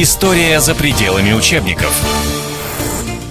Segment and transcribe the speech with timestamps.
[0.00, 1.92] История за пределами учебников.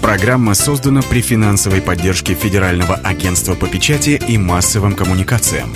[0.02, 5.74] Программа создана при финансовой поддержке Федерального агентства по печати и массовым коммуникациям.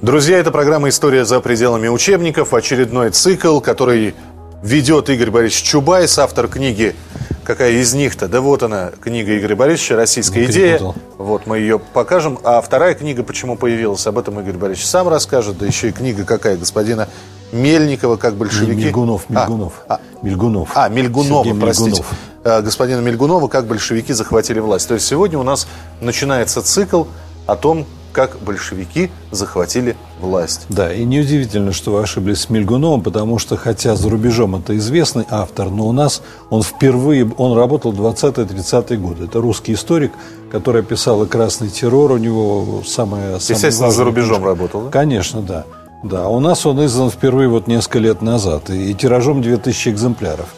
[0.00, 4.16] Друзья, это программа «История за пределами учебников», очередной цикл, который
[4.64, 6.96] ведет Игорь Борисович Чубайс, автор книги
[7.44, 8.26] какая из них-то?
[8.26, 10.80] Да вот она, книга Игоря Борисовича «Российская идея».
[11.18, 12.40] Вот мы ее покажем.
[12.42, 15.58] А вторая книга почему появилась, об этом Игорь Борисович сам расскажет.
[15.58, 17.08] Да еще и книга какая господина
[17.52, 18.84] Мельникова, как большевики.
[18.84, 19.72] Мельгунов, Мельгунов.
[19.88, 20.70] А, Мельгунов.
[20.74, 21.90] А, Мельгунова, Сергей простите.
[21.90, 22.06] Мельгунов.
[22.44, 24.88] А, Господина Мельгунова, как большевики захватили власть.
[24.88, 25.66] То есть сегодня у нас
[26.00, 27.04] начинается цикл
[27.46, 30.66] о том, как большевики захватили власть.
[30.68, 35.24] Да, и неудивительно, что вы ошиблись с Мельгуновым, потому что, хотя за рубежом это известный
[35.30, 39.24] автор, но у нас он впервые, он работал 20-30-е годы.
[39.24, 40.12] Это русский историк,
[40.50, 43.34] который описал и красный террор, у него самое...
[43.36, 44.90] Естественно, за рубежом работал, да?
[44.90, 45.64] Конечно, да.
[46.02, 50.54] Да, у нас он издан впервые вот несколько лет назад, и, и тиражом 2000 экземпляров.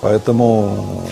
[0.00, 1.02] Поэтому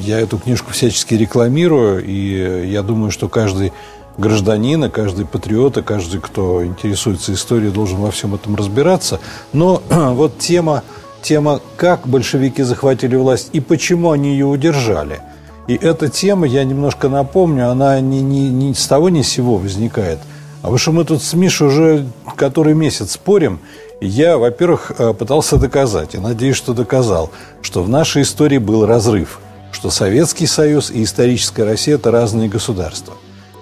[0.00, 3.72] я эту книжку всячески рекламирую, и я думаю, что каждый
[4.16, 9.20] гражданин, каждый патриот, и каждый, кто интересуется историей, должен во всем этом разбираться.
[9.52, 10.82] Но вот тема,
[11.20, 15.20] тема, как большевики захватили власть и почему они ее удержали.
[15.66, 19.56] И эта тема, я немножко напомню, она не, не, не с того ни с сего
[19.56, 20.18] возникает.
[20.60, 22.06] А потому что мы тут с Мишей уже
[22.36, 23.60] который месяц спорим,
[24.00, 27.30] я, во-первых, э, пытался доказать, и надеюсь, что доказал,
[27.62, 29.40] что в нашей истории был разрыв,
[29.72, 33.14] что Советский Союз и историческая Россия– это разные государства.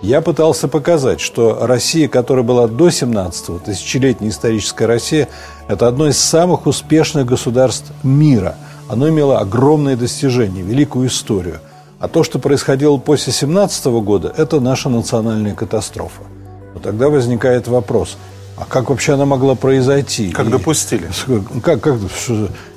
[0.02, 5.28] Я пытался показать, что Россия, которая была до 17-го, тысячелетняя историческая Россия,
[5.68, 8.56] это одно из самых успешных государств мира.
[8.88, 11.60] Оно имело огромные достижения, великую историю.
[11.98, 16.22] А то, что происходило после 17 -го года, это наша национальная катастрофа.
[16.76, 18.16] Но тогда возникает вопрос–
[18.56, 20.30] а как вообще она могла произойти?
[20.30, 21.08] Как И- допустили?
[21.62, 21.98] Как, как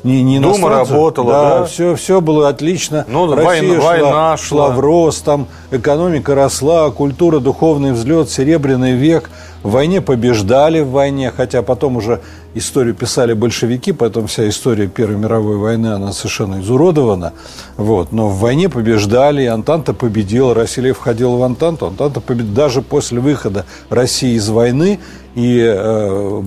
[0.04, 1.64] не, не Дума работала, да.
[1.66, 3.06] Все, все было отлично.
[3.08, 4.70] Ну, Россия война- шла, война шла шла.
[4.76, 9.30] в рост, там экономика росла, культура, духовный взлет, серебряный век.
[9.62, 12.22] В войне побеждали в войне, хотя потом уже
[12.54, 17.34] историю писали большевики, поэтому вся история Первой мировой войны, она совершенно изуродована.
[17.76, 18.14] Вот.
[18.14, 23.20] Но в войне побеждали, и Антанта победила, Россия входила в Антанту, Антанта победила даже после
[23.20, 25.00] выхода России из войны,
[25.36, 26.42] и э,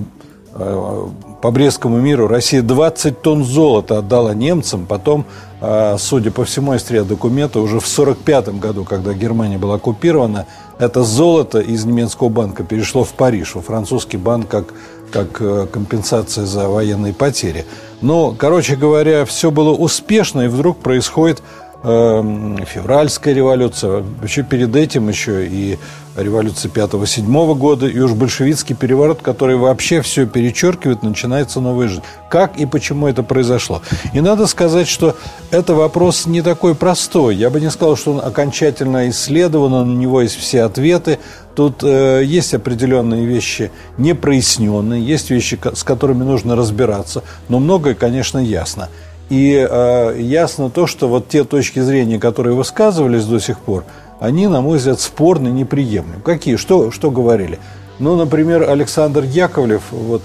[0.55, 1.05] э,
[1.43, 5.25] по Брестскому миру Россия 20 тонн золота отдала немцам, потом,
[5.59, 10.45] э, судя по всему, из ряда документов, уже в 1945 году, когда Германия была оккупирована,
[10.79, 14.73] это золото из немецкого банка перешло в Париж, во французский банк, как,
[15.11, 17.65] как э, компенсация за военные потери.
[17.99, 21.43] Но, короче говоря, все было успешно, и вдруг происходит
[21.83, 25.77] февральская революция, еще перед этим еще и
[26.15, 32.03] революция 5-7 года, и уж большевистский переворот, который вообще все перечеркивает, начинается новая жизнь.
[32.29, 33.81] Как и почему это произошло?
[34.13, 35.17] И надо сказать, что
[35.51, 37.35] это вопрос не такой простой.
[37.35, 41.19] Я бы не сказал, что он окончательно исследован, на него есть все ответы.
[41.55, 47.93] Тут э, есть определенные вещи не проясненные, есть вещи, с которыми нужно разбираться, но многое,
[47.93, 48.89] конечно, ясно.
[49.29, 53.83] И э, ясно то, что вот те точки зрения, которые высказывались до сих пор,
[54.19, 56.21] они, на мой взгляд, спорны, неприемлемы.
[56.23, 56.55] Какие?
[56.57, 57.59] Что, что говорили?
[57.99, 60.23] Ну, например, Александр Яковлев, вот...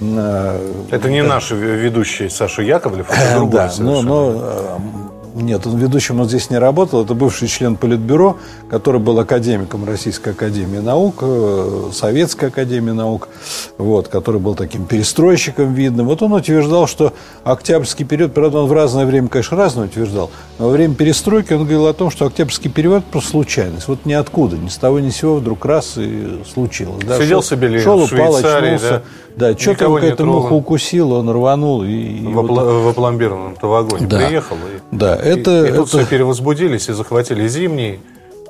[0.00, 4.78] э, Это не наш ведущий Саша Яковлев, это другой да, но, но э,
[5.42, 7.04] нет, он ведущим он здесь не работал.
[7.04, 8.36] Это бывший член Политбюро,
[8.70, 13.28] который был академиком Российской Академии Наук, э, Советской Академии Наук,
[13.78, 16.06] вот, который был таким перестройщиком видным.
[16.06, 17.12] Вот он утверждал, что
[17.44, 21.60] октябрьский период, правда, он в разное время, конечно, разное утверждал, но во время перестройки он
[21.60, 23.88] говорил о том, что октябрьский период просто случайность.
[23.88, 27.04] Вот ниоткуда, ни с того ни с сего вдруг раз и случилось.
[27.06, 28.90] Да, Сидел шел- себе шел, упал, очнулся.
[28.90, 29.02] да?
[29.52, 31.84] Да, что-то какая-то муха укусила, он рванул.
[31.84, 34.26] И, и в, вот в опломбированном-то вагоне Да.
[34.26, 34.56] приехал.
[34.56, 38.00] И, Да, это- и, тут это- все перевозбудились и захватили зимний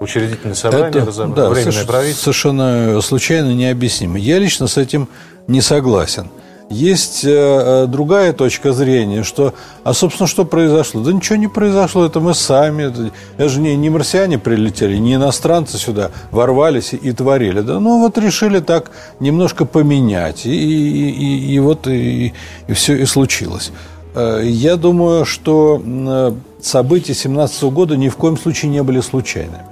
[0.01, 2.23] учредительное собрание, Это, разобрали, да, временное соверш- правительство.
[2.25, 4.19] совершенно случайно необъяснимо.
[4.19, 5.09] Я лично с этим
[5.47, 6.29] не согласен.
[6.71, 11.03] Есть э, э, другая точка зрения, что, а собственно, что произошло?
[11.03, 15.15] Да ничего не произошло, это мы сами, это, это же не, не марсиане прилетели, не
[15.15, 17.63] иностранцы сюда ворвались и, и творили.
[17.63, 22.35] Да, ну вот решили так немножко поменять, и, и, и- и вот и,
[22.67, 23.73] и все и случилось.
[24.19, 29.63] Э, Я думаю, что э, события 17 года ни в коем случае не были случайными.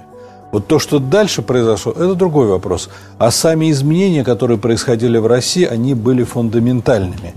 [0.53, 2.89] Вот то, что дальше произошло, это другой вопрос.
[3.17, 7.33] А сами изменения, которые происходили в России, они были фундаментальными.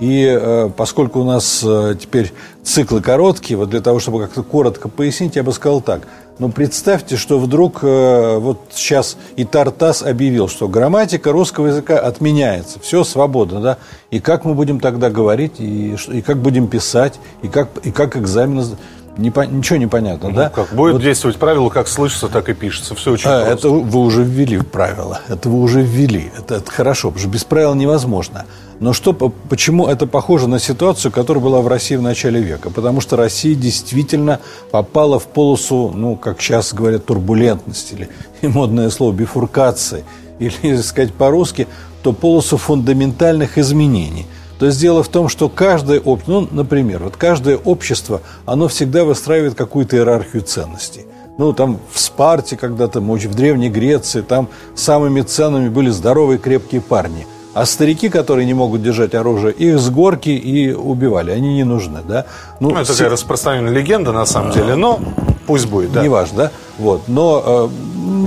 [0.00, 2.32] И э, поскольку у нас э, теперь
[2.62, 6.02] циклы короткие, вот для того, чтобы как-то коротко пояснить, я бы сказал так.
[6.40, 12.80] Но представьте, что вдруг э, вот сейчас и Тартас объявил, что грамматика русского языка отменяется,
[12.80, 13.78] все свободно, да?
[14.10, 18.16] И как мы будем тогда говорить, и, и как будем писать, и как, и как
[18.16, 18.76] экзамен
[19.16, 20.48] не, ничего не понятно, ну, да?
[20.50, 22.96] Как будет вот, действовать правило, как слышится, так и пишется.
[22.96, 23.68] Все очень а, просто.
[23.68, 25.20] Это вы уже ввели в правила.
[25.28, 26.32] Это вы уже ввели.
[26.36, 28.44] Это, это хорошо, потому что без правил невозможно.
[28.80, 32.70] Но что, почему это похоже на ситуацию, которая была в России в начале века?
[32.70, 34.40] Потому что Россия действительно
[34.70, 38.08] попала в полосу, ну, как сейчас говорят, турбулентности, или
[38.48, 40.04] модное слово бифуркации,
[40.38, 41.68] или, сказать по-русски,
[42.02, 44.26] то полосу фундаментальных изменений–
[44.58, 49.04] то есть дело в том, что каждое общество, ну, например, вот каждое общество, оно всегда
[49.04, 51.06] выстраивает какую-то иерархию ценностей.
[51.36, 57.26] Ну, там в Спарте когда-то, в Древней Греции, там самыми ценными были здоровые крепкие парни.
[57.54, 61.30] А старики, которые не могут держать оружие, их с горки и убивали.
[61.30, 62.26] Они не нужны, да?
[62.58, 62.96] Ну, ну это с...
[62.96, 64.98] такая распространенная легенда, на самом деле, но
[65.46, 66.02] пусть будет, да.
[66.02, 66.50] Неважно, да?
[66.78, 67.42] Вот, но...
[67.46, 67.68] Э,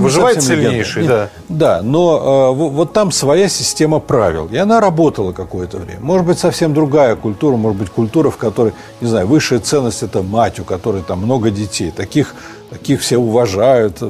[0.00, 1.28] Выживает сильнейший, да.
[1.48, 6.00] Да, но э, вот там своя система правил, и она работала какое-то время.
[6.00, 10.22] Может быть, совсем другая культура, может быть, культура, в которой, не знаю, высшая ценность– это
[10.22, 11.90] мать, у которой там много детей.
[11.90, 12.34] Таких,
[12.70, 14.02] таких все уважают,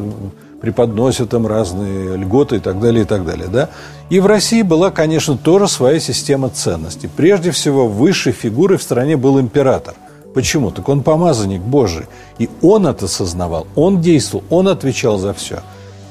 [0.60, 3.68] преподносят им разные льготы и так далее, и так далее, да?
[4.10, 7.08] И в России была, конечно, тоже своя система ценностей.
[7.14, 9.94] Прежде всего, высшей фигурой в стране был император–
[10.34, 10.70] Почему?
[10.70, 12.06] Так он помазанник Божий.
[12.38, 15.60] И он это сознавал, он действовал, он отвечал за все.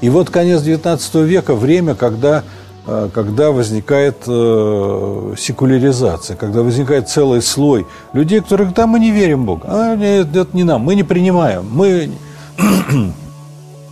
[0.00, 2.44] И вот конец XIX века– время, когда,
[2.86, 9.10] э, когда возникает э, секуляризация, когда возникает целый слой людей, которые говорят, да, мы не
[9.12, 9.62] верим в Бога.
[9.66, 12.10] А, нет, это не нам, мы не принимаем, мы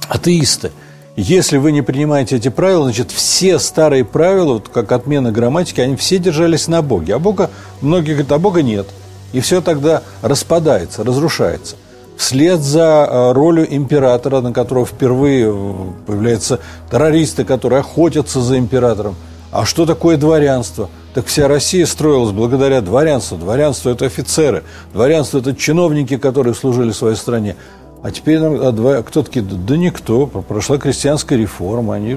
[0.08, 0.72] атеисты.
[1.16, 5.96] Если вы не принимаете эти правила, значит, все старые правила, вот как отмена грамматики, они
[5.96, 7.14] все держались на Боге.
[7.14, 7.50] А Бога,
[7.80, 8.86] многие говорят, а Бога нет–
[9.32, 11.76] и все тогда распадается, разрушается.
[12.16, 15.74] Вслед за э, ролью императора, на которого впервые э,
[16.06, 16.60] появляются
[16.90, 19.14] террористы, которые охотятся за императором.
[19.52, 20.88] А что такое дворянство?
[21.12, 23.36] Так вся Россия строилась благодаря дворянству.
[23.36, 24.64] Дворянство– это офицеры.
[24.94, 27.56] Дворянство– это чиновники, которые служили своей стране.
[28.02, 29.44] А теперь а кто такие?
[29.44, 30.26] Да никто.
[30.26, 31.94] Прошла крестьянская реформа.
[31.94, 32.16] Они,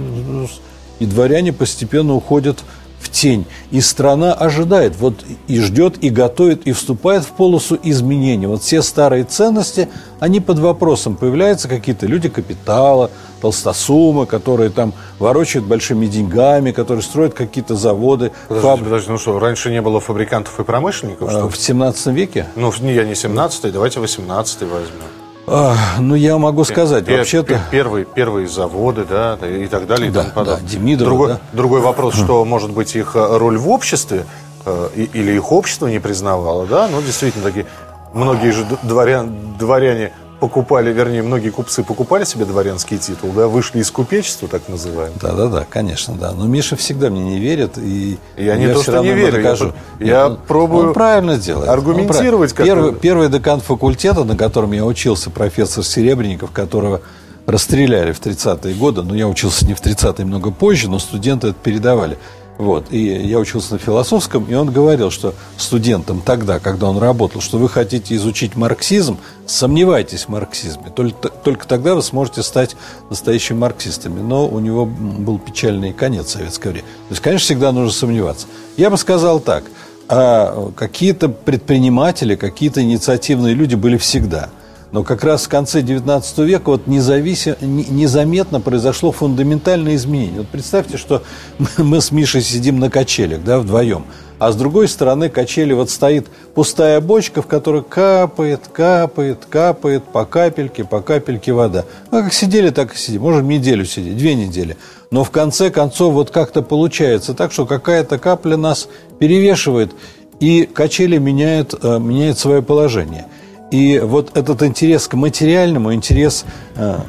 [1.00, 2.64] и дворяне постепенно уходят
[3.00, 3.46] в тень.
[3.72, 8.46] И страна ожидает, вот и ждет, и готовит, и вступает в полосу изменений.
[8.46, 9.88] Вот все старые ценности,
[10.20, 11.16] они под вопросом.
[11.16, 13.10] Появляются какие-то люди капитала,
[13.42, 18.32] толстосумы, которые там ворочают большими деньгами, которые строят какие-то заводы.
[18.50, 18.84] Подождите, фаб...
[18.84, 21.32] подождите, ну что, раньше не было фабрикантов и промышленников?
[21.32, 21.50] Что?
[21.50, 22.48] В 17 веке?
[22.56, 25.29] Ну, я не 17 давайте 18 возьмем.
[25.52, 27.60] А, ну, я могу сказать, Пер, вообще-то...
[27.72, 30.62] Первые, первые заводы, да, и так далее, да, и тому подобное.
[30.62, 31.40] Да, Демидов, другой, да.
[31.54, 34.26] другой вопрос, что, может быть, их э, роль в обществе
[34.66, 37.66] э, или их общество не признавало, да, ну, действительно, такие
[38.14, 43.92] многие же дворян, дворяне покупали, вернее, многие купцы покупали себе дворянский титул, да, вышли из
[43.92, 45.20] купечества, так называемого.
[45.22, 46.32] Да, да, да, конечно, да.
[46.32, 49.74] Но Миша всегда мне не верит, и я, я не то, что не верю, докажу.
[50.00, 51.70] я, я он, пробую он правильно делает.
[51.70, 52.58] аргументировать.
[52.58, 57.02] Он первый, первый декан факультета, на котором я учился, профессор Серебренников, которого
[57.46, 61.58] расстреляли в 30-е годы, но я учился не в 30-е, много позже, но студенты это
[61.62, 62.18] передавали.
[62.60, 62.88] Вот.
[62.92, 67.58] И я учился на философском, и он говорил, что студентам тогда, когда он работал, что
[67.58, 70.90] вы хотите изучить марксизм, сомневайтесь в марксизме.
[70.94, 72.76] Только, только тогда вы сможете стать
[73.10, 74.20] настоящими марксистами.
[74.20, 76.90] Но у него был печальный конец советского времени.
[77.08, 78.46] То есть, конечно, всегда нужно сомневаться.
[78.76, 79.64] Я бы сказал так.
[80.10, 84.50] А какие-то предприниматели, какие-то инициативные люди были всегда–
[84.92, 90.40] но как раз в конце XIX века вот независим, незаметно произошло фундаментальное изменение.
[90.40, 91.22] Вот представьте, что
[91.78, 94.06] мы с Мишей сидим на качелях, да, вдвоем.
[94.40, 100.24] А с другой стороны качели вот стоит пустая бочка, в которой капает, капает, капает по
[100.26, 101.84] капельке, по капельке вода.
[102.10, 103.22] Ну, как сидели, так и сидим.
[103.24, 104.78] Можем неделю сидеть, две недели.
[105.12, 108.88] Но в конце концов вот как-то получается так, что какая-то капля нас
[109.20, 109.92] перевешивает,
[110.40, 113.26] и качели меняют, э, меняют свое положение–
[113.72, 116.46] и вот этот интерес к материальному, интерес
[116.76, 117.00] э,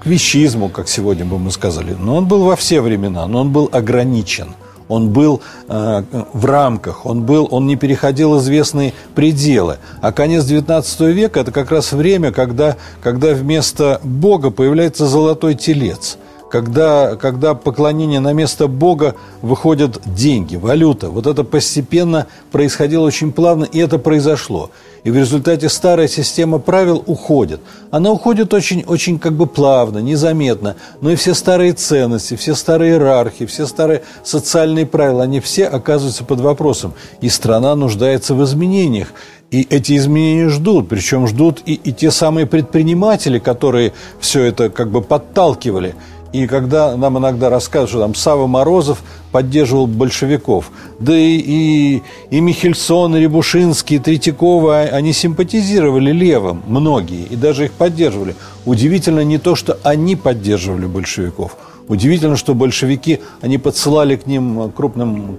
[0.00, 3.52] к вещизму, как сегодня бы мы сказали, но он был во все времена, но он
[3.52, 4.54] был ограничен.
[4.88, 9.76] Он был э, в рамках, он, был, он не переходил известные пределы.
[10.00, 16.16] А конец XIX века– это как раз время, когда, когда вместо Бога появляется золотой телец–
[16.48, 21.10] когда, когда поклонение на место Бога выходят деньги, валюта.
[21.10, 24.70] Вот это постепенно происходило очень плавно, и это произошло.
[25.04, 27.60] И в результате старая система правил уходит.
[27.90, 30.76] Она уходит очень, очень как бы плавно, незаметно.
[31.00, 36.24] Но и все старые ценности, все старые иерархии, все старые социальные правила, они все оказываются
[36.24, 36.94] под вопросом.
[37.20, 39.08] И страна нуждается в изменениях.
[39.50, 44.90] И эти изменения ждут, причем ждут и, и те самые предприниматели, которые все это как
[44.90, 45.94] бы подталкивали.
[46.32, 52.40] И когда нам иногда рассказывают, что там Сава Морозов поддерживал большевиков, да и, и, и
[52.40, 58.34] Михельсон, и Рябушинский, и Третьякова, они симпатизировали левым, многие, и даже их поддерживали.
[58.66, 61.56] Удивительно не то, что они поддерживали большевиков.
[61.88, 65.38] Удивительно, что большевики, они подсылали к ним крупным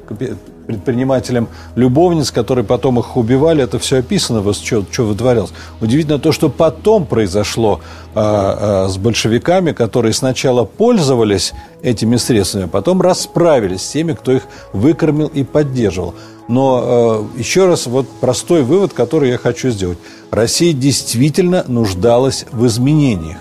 [0.69, 3.63] предпринимателям любовниц, которые потом их убивали.
[3.63, 5.51] Это все описано, что, что вытворялось.
[5.81, 7.81] Удивительно то, что потом произошло
[8.13, 14.31] э, э, с большевиками, которые сначала пользовались этими средствами, а потом расправились с теми, кто
[14.31, 16.13] их выкормил и поддерживал.
[16.47, 19.97] Но э, еще раз, вот простой вывод, который я хочу сделать.
[20.29, 23.37] Россия действительно нуждалась в изменениях.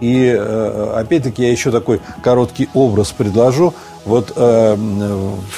[0.00, 3.74] И э, опять-таки я еще такой короткий образ предложу.
[4.04, 4.76] Вот э,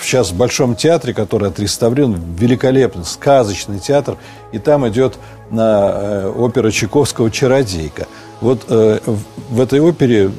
[0.03, 4.17] сейчас в Большом театре, который отреставрирован, великолепный, сказочный театр,
[4.53, 5.19] и там идет
[5.51, 8.07] на э, опера Чайковского «Чародейка».
[8.41, 8.99] Вот э,
[9.51, 10.31] в этой опере,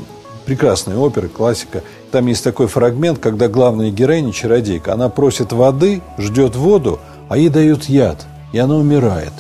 [0.46, 6.55] прекрасная опера, классика, там есть такой фрагмент, когда главная героиня, чародейка, она просит воды, ждет
[6.55, 9.31] воду, а ей дают яд, и она умирает.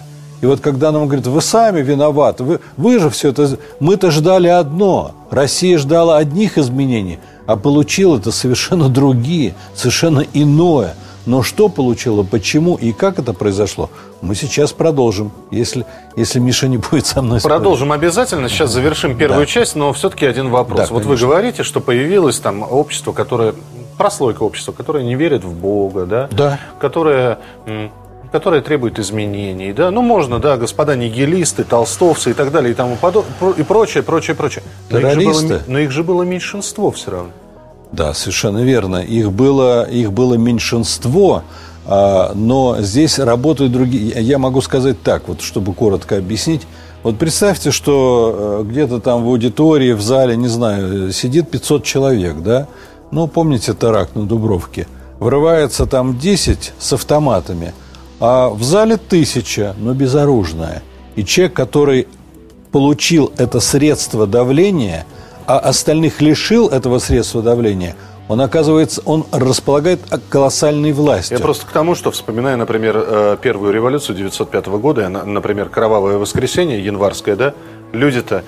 [0.41, 3.57] И вот когда нам говорят, вы сами виноваты, вы, вы же все это...
[3.79, 5.11] Мы-то ждали одно.
[5.29, 7.19] Россия ждала одних изменений–
[7.51, 10.95] а получил это совершенно другие, совершенно иное.
[11.27, 16.77] Но что получила, почему и как это произошло, мы сейчас продолжим, если, если Миша не
[16.77, 17.57] будет со мной спорить.
[17.57, 18.49] Продолжим обязательно.
[18.49, 19.45] Сейчас завершим первую да.
[19.45, 20.79] часть, но все-таки один вопрос.
[20.79, 23.53] Да, вот вы говорите, что появилось там общество, которое
[23.97, 26.27] прослойка общества, которое не верит в Бога, да?
[26.31, 26.59] Да.
[26.79, 27.37] Которое
[28.31, 32.95] которая требует изменений, да, ну можно, да, господа нигилисты, толстовцы и так далее и тому
[32.95, 34.63] подобное, и прочее, прочее, прочее.
[34.89, 37.31] Но их, было, но их же было меньшинство все равно.
[37.91, 38.97] Да, совершенно верно.
[38.97, 41.43] Их было, их было меньшинство,
[41.85, 44.13] а, но здесь работают другие.
[44.21, 46.61] Я могу сказать так, вот, чтобы коротко объяснить.
[47.03, 52.37] Вот представьте, что э, где-то там в аудитории, в зале, не знаю, сидит 500 человек,
[52.37, 52.67] да?
[53.09, 54.87] Ну, помните теракт на Дубровке?
[55.19, 57.73] Врывается там 10 с автоматами,
[58.21, 60.81] а в зале тысяча, но безоружная.
[61.17, 62.07] И человек, который
[62.71, 65.05] получил это средство давления–
[65.51, 67.95] а остальных лишил этого средства давления,
[68.29, 69.99] он оказывается, он располагает
[70.29, 71.37] колоссальной властью.
[71.37, 76.83] Я просто к тому, что вспоминая, например, э, первую революцию 905 года, например, кровавое воскресенье
[76.83, 77.53] январское, да,
[77.91, 78.43] люди-то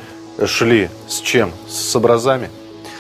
[0.46, 1.52] шли с чем?
[1.68, 2.50] С образами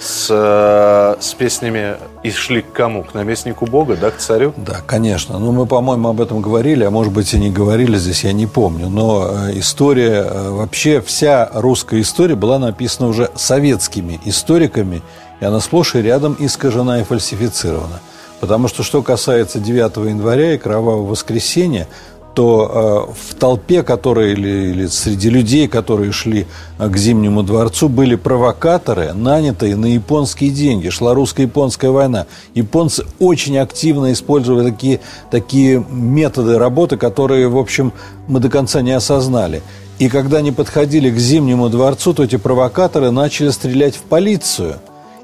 [0.04, 3.04] с, э, с песнями и шли к кому?
[3.04, 4.54] К наместнику Бога, да, к царю?
[4.58, 5.40] Да, конечно.
[5.40, 8.46] Ну, мы, по-моему, об этом говорили, а может быть и не говорили здесь, я не
[8.46, 8.90] помню.
[8.90, 15.02] Но э, история, э, вообще вся русская история была написана уже советскими историками,
[15.40, 18.02] и она сплошь и рядом искажена и фальсифицирована.
[18.42, 21.88] Потому что, что касается 9 января и кровавого воскресенья,
[22.34, 26.48] то э, в толпе, которые или, или среди людей, которые шли
[26.80, 30.90] э, к Зимнему дворцу, были провокаторы, нанятые на японские деньги.
[30.90, 32.26] Шла русско-японская война.
[32.56, 35.00] Японцы очень активно использовали такие,
[35.30, 37.94] такие методы работы, которые, в общем,
[38.28, 39.62] мы до конца не осознали.
[40.00, 44.76] И когда они подходили к Зимнему дворцу, то эти провокаторы начали стрелять в полицию.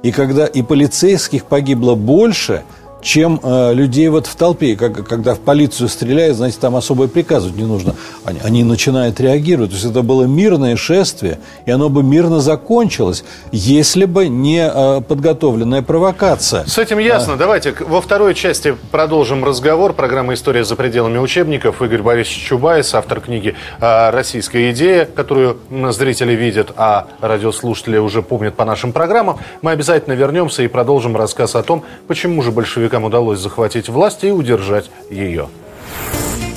[0.03, 2.63] И когда и полицейских погибло больше–
[3.01, 4.75] чем э, людей вот в толпе.
[4.75, 7.96] Как, когда в полицию стреляют, знаете, там особо приказывать не нужно.
[8.25, 9.72] Они, они начинают реагировать.
[9.72, 15.01] То есть это было мирное шествие, и оно бы мирно закончилось, если бы не э,
[15.01, 16.65] подготовленная провокация.
[16.65, 17.34] С этим ясно.
[17.34, 17.38] А...
[17.38, 19.94] Давайте во второй части продолжим разговор.
[19.94, 21.82] Программа «История за пределами учебников».
[21.82, 25.58] Игорь Борисович Чубайс, автор книги э, «Российская идея», которую
[25.91, 29.39] зрители видят, а радиослушатели уже помнят по нашим программам.
[29.62, 34.24] Мы обязательно вернемся и продолжим рассказ о том, почему же большевики большевикам удалось захватить власть
[34.24, 35.48] и удержать ее.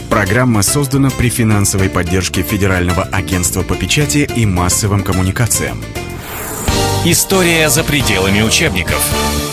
[0.09, 5.79] Программа создана при финансовой поддержке Федерального агентства по печати и массовым коммуникациям.
[7.05, 9.52] История за пределами учебников.